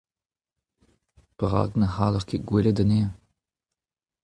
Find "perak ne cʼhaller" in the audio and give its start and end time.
1.37-2.23